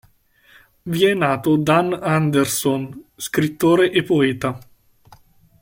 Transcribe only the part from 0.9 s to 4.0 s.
è nato Dan Andersson, scrittore